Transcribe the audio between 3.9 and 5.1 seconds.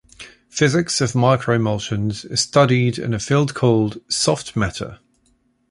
“soft matter”.